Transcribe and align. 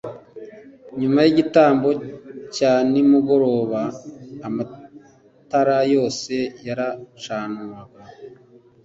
Nyuma 0.99 1.19
y'igitambo 1.25 1.89
cya 2.55 2.73
nimugoroba 2.91 3.81
amatara 4.47 5.77
yose 5.93 6.33
yaracanwaga 6.67 8.01